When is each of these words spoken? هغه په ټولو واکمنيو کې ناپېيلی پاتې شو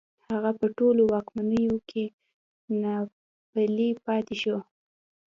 هغه 0.31 0.51
په 0.59 0.65
ټولو 0.77 1.01
واکمنيو 1.13 1.77
کې 1.89 2.03
ناپېيلی 2.81 3.89
پاتې 4.05 4.35
شو 4.41 4.57